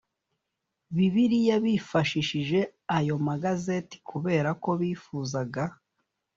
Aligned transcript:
bibiliya 0.95 1.55
bifashishije 1.65 2.59
ayo 2.97 3.15
magazeti 3.27 3.95
kubera 4.09 4.49
ko 4.63 4.71
bifuzaga 4.81 5.63